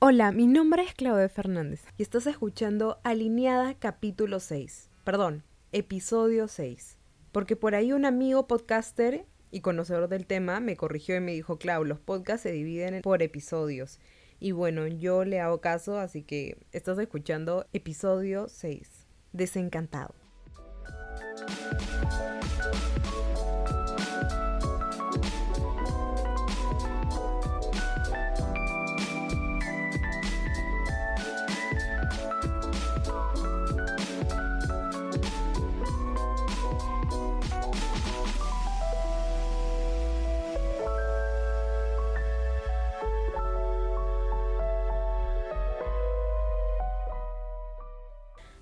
[0.00, 4.90] Hola, mi nombre es Claudia Fernández y estás escuchando Alineada capítulo 6.
[5.02, 6.96] Perdón, episodio 6.
[7.32, 11.58] Porque por ahí un amigo podcaster y conocedor del tema me corrigió y me dijo,
[11.58, 13.98] Clau, los podcasts se dividen por episodios.
[14.38, 18.88] Y bueno, yo le hago caso, así que estás escuchando episodio 6.
[19.32, 20.14] Desencantado.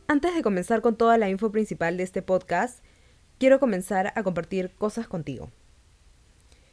[0.09, 2.79] Antes de comenzar con toda la info principal de este podcast,
[3.39, 5.51] quiero comenzar a compartir cosas contigo.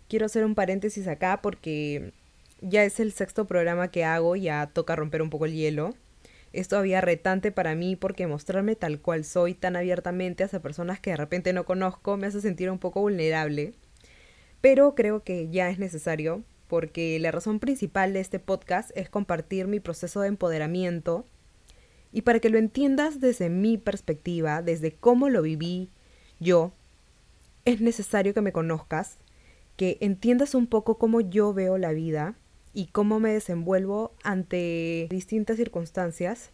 [0.08, 2.14] Quiero hacer un paréntesis acá porque
[2.62, 5.96] ya es el sexto programa que hago, ya toca romper un poco el hielo.
[6.52, 11.10] Es todavía retante para mí porque mostrarme tal cual soy tan abiertamente hacia personas que
[11.10, 13.74] de repente no conozco me hace sentir un poco vulnerable.
[14.62, 19.66] Pero creo que ya es necesario porque la razón principal de este podcast es compartir
[19.66, 21.26] mi proceso de empoderamiento
[22.14, 25.90] y para que lo entiendas desde mi perspectiva, desde cómo lo viví
[26.40, 26.72] yo,
[27.66, 29.18] es necesario que me conozcas,
[29.76, 32.36] que entiendas un poco cómo yo veo la vida
[32.72, 36.52] y cómo me desenvuelvo ante distintas circunstancias,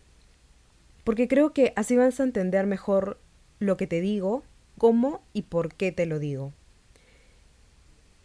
[1.04, 3.20] porque creo que así vas a entender mejor
[3.60, 4.44] lo que te digo,
[4.78, 6.54] cómo y por qué te lo digo.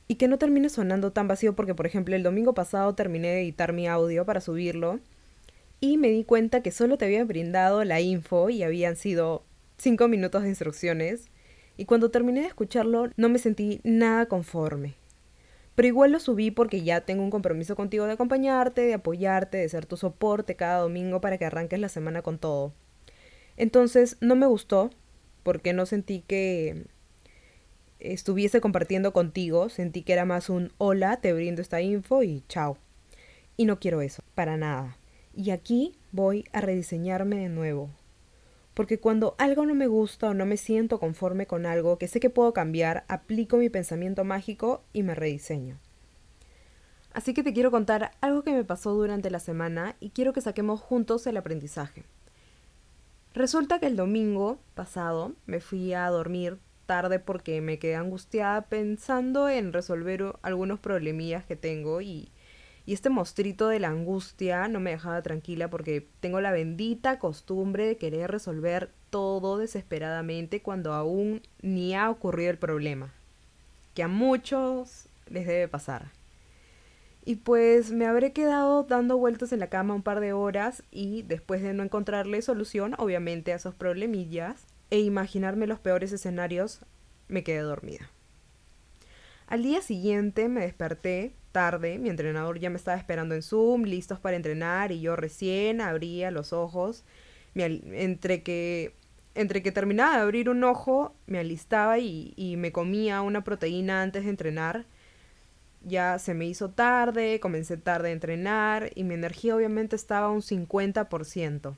[0.07, 3.43] Y que no termine sonando tan vacío porque, por ejemplo, el domingo pasado terminé de
[3.43, 5.01] editar mi audio para subirlo
[5.81, 9.45] y me di cuenta que solo te había brindado la info y habían sido
[9.79, 11.31] cinco minutos de instrucciones
[11.77, 14.95] y cuando terminé de escucharlo no me sentí nada conforme.
[15.75, 19.69] Pero igual lo subí porque ya tengo un compromiso contigo de acompañarte, de apoyarte, de
[19.69, 22.73] ser tu soporte cada domingo para que arranques la semana con todo.
[23.57, 24.91] Entonces no me gustó
[25.43, 26.87] porque no sentí que
[27.99, 32.79] estuviese compartiendo contigo, sentí que era más un hola, te brindo esta info y chao.
[33.57, 34.97] Y no quiero eso, para nada.
[35.37, 37.91] Y aquí voy a rediseñarme de nuevo.
[38.73, 42.21] Porque cuando algo no me gusta o no me siento conforme con algo que sé
[42.21, 45.79] que puedo cambiar, aplico mi pensamiento mágico y me rediseño.
[47.13, 50.41] Así que te quiero contar algo que me pasó durante la semana y quiero que
[50.41, 52.05] saquemos juntos el aprendizaje.
[53.35, 59.49] Resulta que el domingo pasado me fui a dormir tarde porque me quedé angustiada pensando
[59.49, 62.31] en resolver algunos problemillas que tengo y
[62.87, 67.87] y este mostrito de la angustia no me dejaba tranquila porque tengo la bendita costumbre
[67.87, 73.13] de querer resolver todo desesperadamente cuando aún ni ha ocurrido el problema,
[73.95, 76.13] que a muchos les debe pasar.
[77.25, 81.23] Y pues me habré quedado dando vueltas en la cama un par de horas y
[81.23, 86.81] después de no encontrarle solución, obviamente, a esos problemillas e imaginarme los peores escenarios,
[87.29, 88.11] me quedé dormida.
[89.47, 94.19] Al día siguiente me desperté tarde, mi entrenador ya me estaba esperando en Zoom, listos
[94.19, 97.05] para entrenar y yo recién abría los ojos,
[97.55, 98.95] entre que
[99.37, 104.01] entre que terminaba de abrir un ojo, me alistaba y, y me comía una proteína
[104.03, 104.87] antes de entrenar.
[105.83, 110.31] Ya se me hizo tarde, comencé tarde a entrenar y mi energía obviamente estaba a
[110.31, 111.77] un 50%.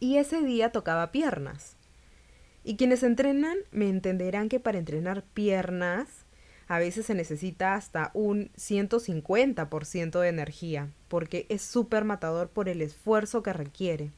[0.00, 1.78] Y ese día tocaba piernas.
[2.62, 6.23] Y quienes entrenan me entenderán que para entrenar piernas
[6.68, 12.82] a veces se necesita hasta un 150% de energía, porque es súper matador por el
[12.82, 14.10] esfuerzo que requiere.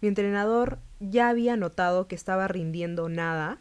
[0.00, 3.58] Mi entrenador ya había notado que estaba rindiendo nada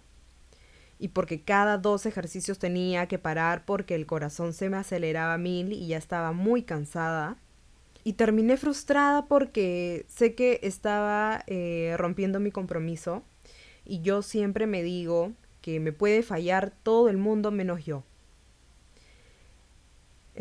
[1.00, 5.74] y porque cada dos ejercicios tenía que parar porque el corazón se me aceleraba mil
[5.74, 7.38] y ya estaba muy cansada.
[8.06, 13.24] Y terminé frustrada porque sé que estaba eh, rompiendo mi compromiso
[13.86, 18.04] y yo siempre me digo que me puede fallar todo el mundo menos yo.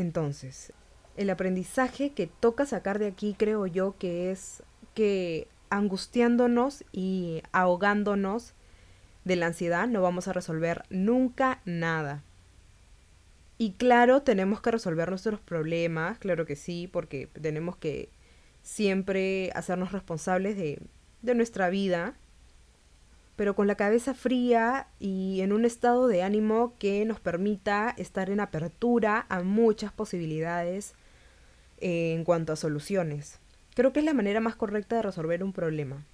[0.02, 0.72] Entonces,
[1.16, 4.64] el aprendizaje que toca sacar de aquí creo yo que es
[4.94, 8.54] que angustiándonos y ahogándonos
[9.24, 12.24] de la ansiedad no vamos a resolver nunca nada.
[13.58, 18.08] Y claro, tenemos que resolver nuestros problemas, claro que sí, porque tenemos que
[18.62, 20.82] siempre hacernos responsables de,
[21.22, 22.16] de nuestra vida
[23.42, 28.30] pero con la cabeza fría y en un estado de ánimo que nos permita estar
[28.30, 30.94] en apertura a muchas posibilidades
[31.80, 33.40] eh, en cuanto a soluciones.
[33.74, 36.04] Creo que es la manera más correcta de resolver un problema.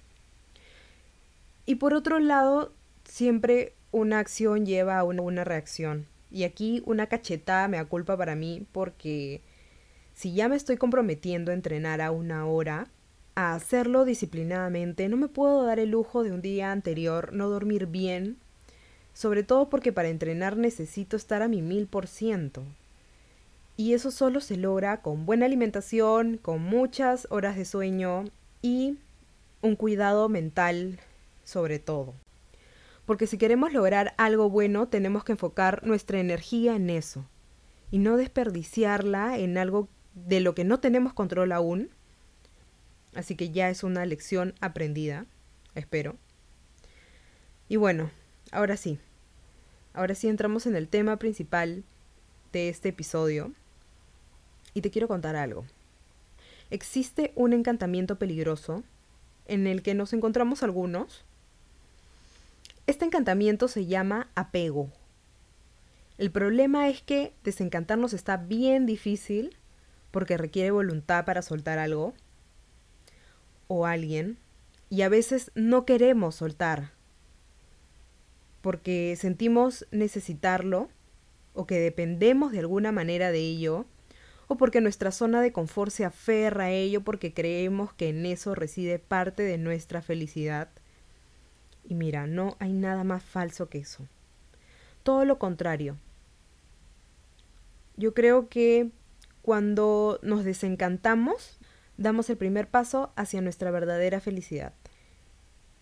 [1.67, 2.73] Y por otro lado,
[3.03, 6.07] siempre una acción lleva a una, una reacción.
[6.31, 9.43] Y aquí una cachetada me da culpa para mí porque
[10.15, 12.87] si ya me estoy comprometiendo a entrenar a una hora,
[13.39, 18.37] hacerlo disciplinadamente, no me puedo dar el lujo de un día anterior no dormir bien,
[19.13, 22.63] sobre todo porque para entrenar necesito estar a mi mil por ciento.
[23.77, 28.25] Y eso solo se logra con buena alimentación, con muchas horas de sueño
[28.61, 28.97] y
[29.61, 30.99] un cuidado mental
[31.49, 32.13] sobre todo.
[33.05, 37.25] Porque si queremos lograr algo bueno, tenemos que enfocar nuestra energía en eso
[37.91, 41.89] y no desperdiciarla en algo de lo que no tenemos control aún.
[43.15, 45.25] Así que ya es una lección aprendida,
[45.75, 46.17] espero.
[47.67, 48.11] Y bueno,
[48.51, 48.99] ahora sí.
[49.93, 51.83] Ahora sí entramos en el tema principal
[52.51, 53.53] de este episodio.
[54.73, 55.65] Y te quiero contar algo.
[56.69, 58.83] Existe un encantamiento peligroso
[59.47, 61.25] en el que nos encontramos algunos.
[62.85, 64.91] Este encantamiento se llama apego.
[66.19, 69.55] El problema es que desencantarnos está bien difícil
[70.11, 72.13] porque requiere voluntad para soltar algo
[73.69, 74.37] o alguien
[74.89, 76.91] y a veces no queremos soltar
[78.61, 80.89] porque sentimos necesitarlo
[81.53, 83.85] o que dependemos de alguna manera de ello
[84.47, 88.55] o porque nuestra zona de confort se aferra a ello porque creemos que en eso
[88.55, 90.69] reside parte de nuestra felicidad.
[91.87, 94.07] Y mira, no hay nada más falso que eso.
[95.03, 95.97] Todo lo contrario.
[97.95, 98.89] Yo creo que
[99.43, 101.58] cuando nos desencantamos,
[101.99, 104.73] damos el primer paso hacia nuestra verdadera felicidad.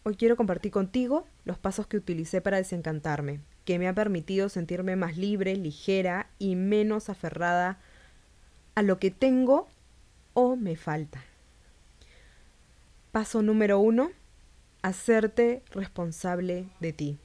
[0.01, 4.95] Hoy quiero compartir contigo los pasos que utilicé para desencantarme, que me han permitido sentirme
[4.95, 7.79] más libre, ligera y menos aferrada
[8.73, 9.67] a lo que tengo
[10.33, 11.23] o me falta.
[13.11, 14.09] Paso número uno,
[14.81, 17.19] hacerte responsable de ti.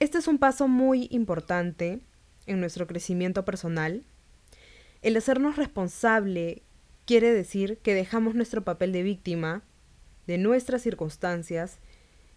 [0.00, 2.00] Este es un paso muy importante
[2.46, 4.02] en nuestro crecimiento personal
[5.02, 6.62] el hacernos responsable
[7.04, 9.62] quiere decir que dejamos nuestro papel de víctima
[10.26, 11.78] de nuestras circunstancias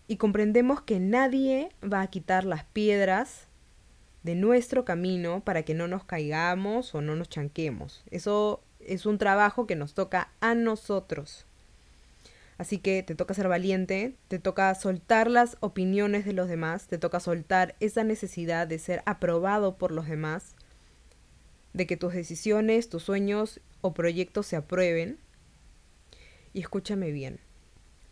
[0.07, 3.47] y comprendemos que nadie va a quitar las piedras
[4.23, 8.03] de nuestro camino para que no nos caigamos o no nos chanquemos.
[8.11, 11.45] Eso es un trabajo que nos toca a nosotros.
[12.57, 16.97] Así que te toca ser valiente, te toca soltar las opiniones de los demás, te
[16.97, 20.55] toca soltar esa necesidad de ser aprobado por los demás
[21.77, 25.19] de que tus decisiones, tus sueños o proyectos se aprueben.
[26.53, 27.39] Y escúchame bien,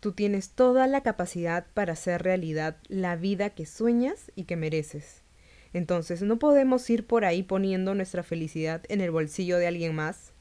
[0.00, 5.22] tú tienes toda la capacidad para hacer realidad la vida que sueñas y que mereces.
[5.72, 10.32] Entonces no podemos ir por ahí poniendo nuestra felicidad en el bolsillo de alguien más.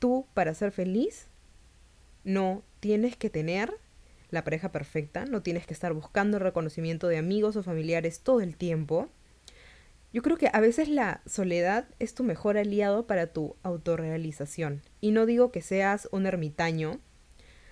[0.00, 1.28] Tú, para ser feliz,
[2.24, 3.72] no tienes que tener
[4.30, 8.40] la pareja perfecta, no tienes que estar buscando el reconocimiento de amigos o familiares todo
[8.40, 9.08] el tiempo.
[10.14, 14.80] Yo creo que a veces la soledad es tu mejor aliado para tu autorrealización.
[15.00, 17.00] Y no digo que seas un ermitaño.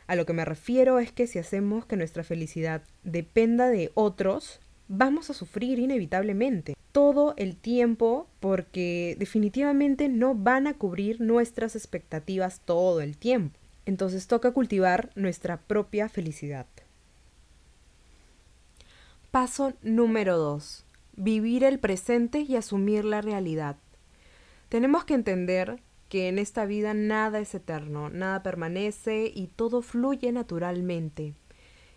[0.08, 4.58] A lo que me refiero es que si hacemos que nuestra felicidad dependa de otros,
[4.88, 12.60] vamos a sufrir inevitablemente todo el tiempo porque definitivamente no van a cubrir nuestras expectativas
[12.64, 13.56] todo el tiempo.
[13.86, 16.66] Entonces toca cultivar nuestra propia felicidad.
[19.30, 23.76] Paso número 2 vivir el presente y asumir la realidad.
[24.68, 30.32] Tenemos que entender que en esta vida nada es eterno, nada permanece y todo fluye
[30.32, 31.34] naturalmente.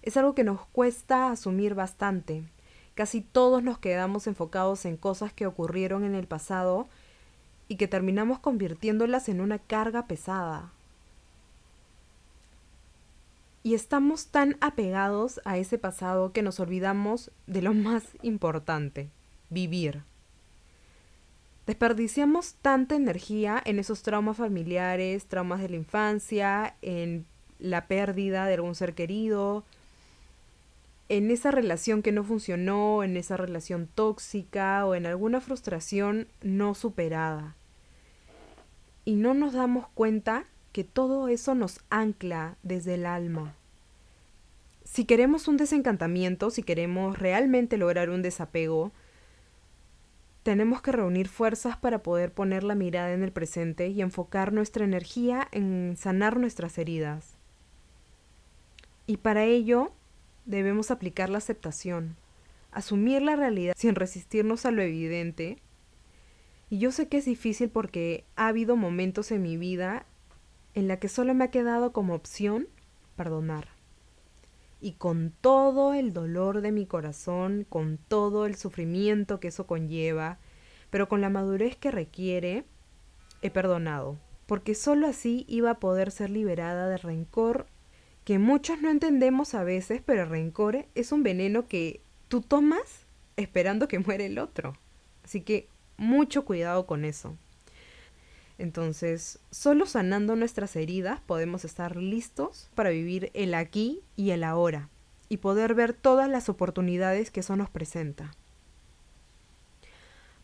[0.02, 2.44] Es algo que nos cuesta asumir bastante.
[2.94, 6.88] Casi todos nos quedamos enfocados en cosas que ocurrieron en el pasado
[7.68, 10.72] y que terminamos convirtiéndolas en una carga pesada.
[13.66, 19.10] Y estamos tan apegados a ese pasado que nos olvidamos de lo más importante,
[19.50, 20.04] vivir.
[21.66, 27.26] Desperdiciamos tanta energía en esos traumas familiares, traumas de la infancia, en
[27.58, 29.64] la pérdida de algún ser querido,
[31.10, 36.76] en esa relación que no funcionó, en esa relación tóxica o en alguna frustración no
[36.76, 37.56] superada.
[39.06, 40.46] Y no nos damos cuenta
[40.76, 43.56] que todo eso nos ancla desde el alma.
[44.84, 48.92] Si queremos un desencantamiento, si queremos realmente lograr un desapego,
[50.44, 54.84] tenemos que reunir fuerzas para poder poner la mirada en el presente y enfocar nuestra
[54.84, 57.38] energía en sanar nuestras heridas.
[59.08, 59.94] Y para ello
[60.44, 62.18] debemos aplicar la aceptación,
[62.74, 65.58] asumir la realidad sin resistirnos a lo evidente.
[66.70, 70.06] Y yo sé que es difícil porque ha habido momentos en mi vida
[70.76, 72.68] en la que solo me ha quedado como opción
[73.16, 73.70] perdonar.
[74.82, 80.38] Y con todo el dolor de mi corazón, con todo el sufrimiento que eso conlleva,
[80.92, 82.66] pero con la madurez que requiere,
[83.42, 84.18] he perdonado.
[84.46, 87.66] porque sólo así iba a poder ser liberada de rencor
[88.26, 93.06] que muchos no entendemos a veces, pero el rencor es un veneno que tú tomas
[93.38, 94.78] esperando que muera el otro.
[95.24, 95.68] Así que
[95.98, 97.38] mucho cuidado con eso.
[98.58, 104.90] Entonces, solo sanando nuestras heridas podemos estar listos para vivir el aquí y el ahora
[105.28, 108.32] y poder ver todas las oportunidades que eso nos presenta.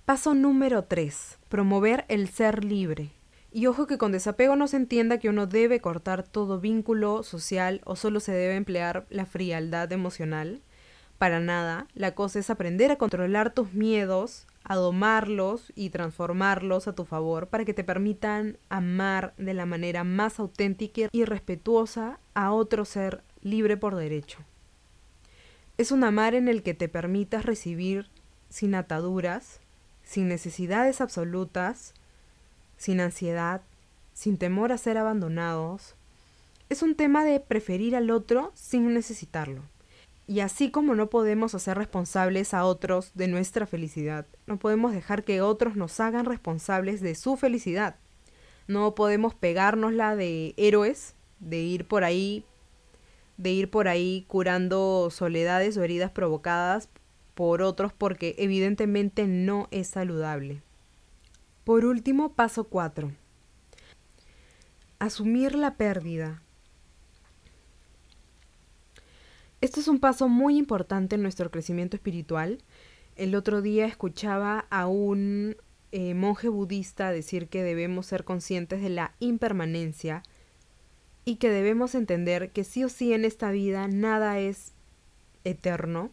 [0.05, 1.37] Paso número 3.
[1.47, 3.11] Promover el ser libre.
[3.53, 7.81] Y ojo que con desapego no se entienda que uno debe cortar todo vínculo social
[7.85, 10.61] o solo se debe emplear la frialdad emocional.
[11.17, 16.93] Para nada, la cosa es aprender a controlar tus miedos, a domarlos y transformarlos a
[16.93, 22.51] tu favor para que te permitan amar de la manera más auténtica y respetuosa a
[22.51, 24.39] otro ser libre por derecho.
[25.77, 28.09] Es un amar en el que te permitas recibir
[28.49, 29.59] sin ataduras,
[30.03, 31.93] sin necesidades absolutas,
[32.77, 33.61] sin ansiedad,
[34.13, 35.95] sin temor a ser abandonados.
[36.69, 39.63] Es un tema de preferir al otro sin necesitarlo.
[40.31, 45.25] Y así como no podemos hacer responsables a otros de nuestra felicidad, no podemos dejar
[45.25, 47.97] que otros nos hagan responsables de su felicidad.
[48.65, 52.45] No podemos pegárnosla de héroes, de ir por ahí,
[53.35, 56.87] de ir por ahí curando soledades o heridas provocadas
[57.35, 60.61] por otros porque evidentemente no es saludable.
[61.65, 63.11] Por último, paso 4.
[64.97, 66.41] Asumir la pérdida.
[69.61, 72.63] Esto es un paso muy importante en nuestro crecimiento espiritual.
[73.15, 75.55] El otro día escuchaba a un
[75.91, 80.23] eh, monje budista decir que debemos ser conscientes de la impermanencia
[81.25, 84.73] y que debemos entender que sí o sí en esta vida nada es
[85.43, 86.09] eterno.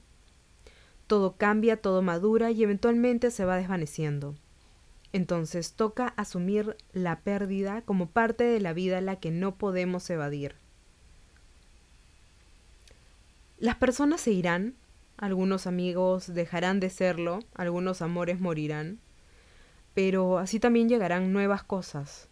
[1.07, 4.35] Todo cambia, todo madura y eventualmente se va desvaneciendo.
[5.14, 10.11] Entonces toca asumir la pérdida como parte de la vida a la que no podemos
[10.11, 10.57] evadir.
[13.59, 14.77] Las personas se irán,
[15.17, 19.00] algunos amigos dejarán de serlo, algunos amores morirán,
[19.95, 22.29] pero así también llegarán nuevas cosas,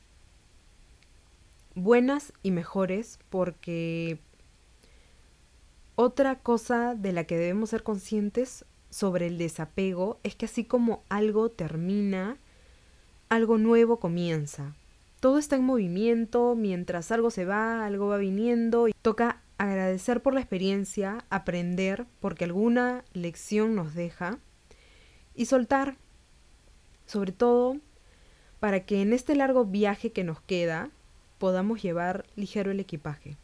[1.74, 4.20] buenas y mejores, porque
[5.96, 11.02] otra cosa de la que debemos ser conscientes sobre el desapego es que así como
[11.08, 12.36] algo termina,
[13.28, 14.76] algo nuevo comienza.
[15.18, 20.34] Todo está en movimiento, mientras algo se va, algo va viniendo y toca agradecer por
[20.34, 24.38] la experiencia, aprender porque alguna lección nos deja
[25.34, 25.96] y soltar,
[27.06, 27.78] sobre todo
[28.60, 30.90] para que en este largo viaje que nos queda
[31.38, 33.36] podamos llevar ligero el equipaje.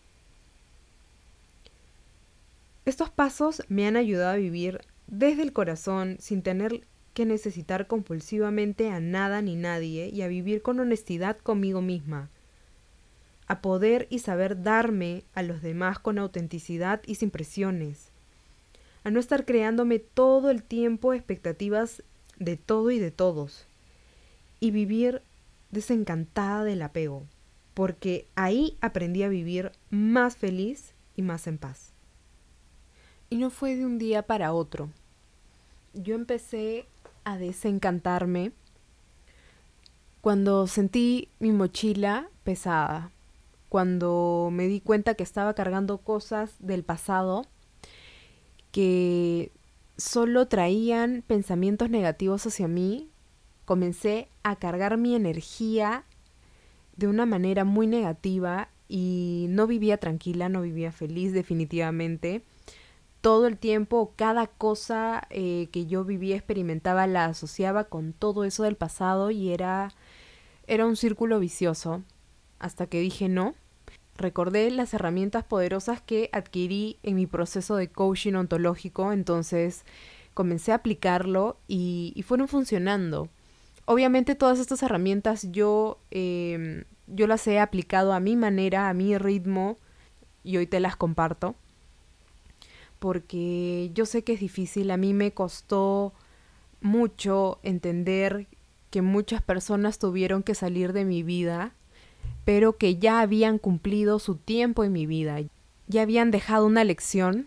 [2.85, 8.91] Estos pasos me han ayudado a vivir desde el corazón sin tener que necesitar compulsivamente
[8.91, 12.31] a nada ni nadie y a vivir con honestidad conmigo misma,
[13.53, 18.09] a poder y saber darme a los demás con autenticidad y sin presiones,
[19.05, 22.03] a no estar creándome todo el tiempo expectativas
[22.39, 23.67] de todo y de todos,
[24.59, 25.21] y vivir
[25.71, 27.25] desencantada del apego,
[27.75, 31.93] porque ahí aprendí a vivir más feliz y más en paz.
[33.29, 34.89] Y no fue de un día para otro.
[35.93, 36.87] Yo empecé
[37.25, 38.53] a desencantarme
[40.23, 43.11] cuando sentí mi mochila pesada,
[43.73, 47.47] cuando me di cuenta que estaba cargando cosas del pasado
[48.71, 49.51] que
[49.97, 53.09] solo traían pensamientos negativos hacia mí,
[53.65, 56.05] comencé a cargar mi energía
[56.99, 62.43] de una manera muy negativa y no vivía tranquila, no vivía feliz definitivamente
[63.23, 68.65] todo el tiempo, cada cosa eh, que yo vivía, experimentaba, la asociaba con todo eso
[68.65, 69.95] del pasado y era,
[70.67, 72.03] era un círculo vicioso.
[72.59, 73.55] Hasta que dije no.
[74.17, 79.85] Recordé las herramientas poderosas que adquirí en mi proceso de coaching ontológico, entonces
[80.35, 83.29] comencé a aplicarlo y, fueron funcionando.
[83.85, 89.19] Obviamente todas estas herramientas yo, em, yo las he aplicado a mi manera, a mi
[89.19, 89.79] ritmo,
[90.45, 91.55] y hoy te las comparto
[93.03, 96.13] porque yo sé que es difícil, a mí me costó
[96.81, 98.47] mucho entender
[98.91, 101.75] que muchas personas tuvieron que salir de mi vida,
[102.45, 105.41] pero que ya habían cumplido su tiempo en mi vida,
[105.87, 107.47] ya habían dejado una lección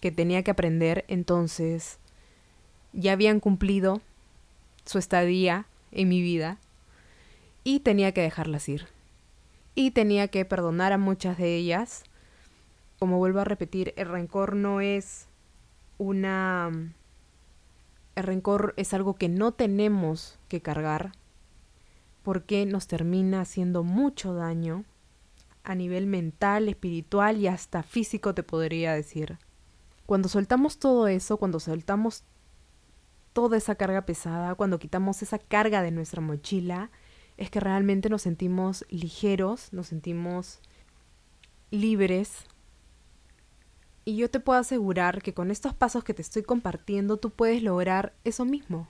[0.00, 1.98] que tenía que aprender, entonces
[2.92, 4.00] ya habían cumplido
[4.84, 6.58] su estadía en mi vida
[7.64, 8.86] y tenía que dejarlas ir.
[9.74, 12.04] Y tenía que perdonar a muchas de ellas.
[12.98, 15.28] Como vuelvo a repetir, el rencor no es
[15.98, 16.70] una...
[18.16, 21.12] El rencor es algo que no tenemos que cargar
[22.28, 24.84] porque nos termina haciendo mucho daño
[25.64, 29.38] a nivel mental, espiritual y hasta físico, te podría decir.
[30.04, 32.24] Cuando soltamos todo eso, cuando soltamos
[33.32, 36.90] toda esa carga pesada, cuando quitamos esa carga de nuestra mochila,
[37.38, 40.60] es que realmente nos sentimos ligeros, nos sentimos
[41.70, 42.44] libres.
[44.04, 47.62] Y yo te puedo asegurar que con estos pasos que te estoy compartiendo tú puedes
[47.62, 48.86] lograr eso mismo.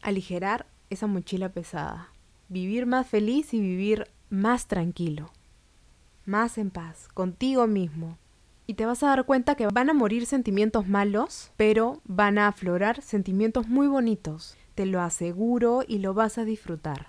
[0.00, 2.08] Aligerar esa mochila pesada.
[2.48, 5.30] Vivir más feliz y vivir más tranquilo.
[6.24, 8.18] Más en paz, contigo mismo,
[8.70, 12.48] y te vas a dar cuenta que van a morir sentimientos malos, pero van a
[12.48, 14.58] aflorar sentimientos muy bonitos.
[14.74, 17.06] Te lo aseguro y lo vas a disfrutar.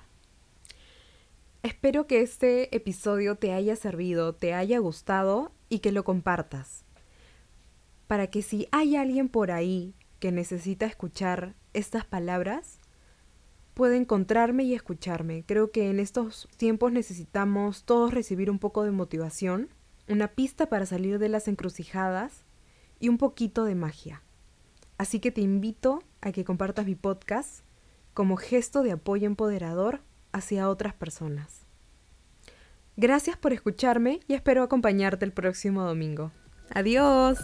[1.62, 6.86] Espero que este episodio te haya servido, te haya gustado y que lo compartas.
[8.08, 12.79] Para que si hay alguien por ahí que necesita escuchar estas palabras,
[13.80, 15.46] pueda encontrarme y escucharme.
[15.48, 19.70] Creo que en estos tiempos necesitamos todos recibir un poco de motivación
[20.10, 22.44] una pista para salir de las encrucijadas
[23.00, 24.22] y un poquito de magia.
[24.98, 27.64] Así que te invito a que compartas mi podcast
[28.14, 30.02] como gesto de apoyo empoderador
[30.34, 31.66] hacia otras personas.
[32.98, 36.34] Gracias por escucharme y espero acompañarte el próximo domingo.
[36.72, 37.40] Adiós.